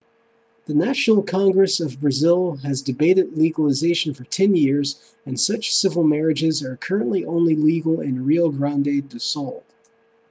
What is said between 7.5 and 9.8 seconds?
legal in rio grande do sul